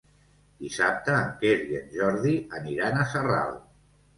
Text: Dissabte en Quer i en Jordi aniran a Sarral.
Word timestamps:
Dissabte 0.63 1.13
en 1.17 1.29
Quer 1.43 1.53
i 1.73 1.77
en 1.81 1.93
Jordi 1.99 2.35
aniran 2.61 2.99
a 2.99 3.07
Sarral. 3.13 3.55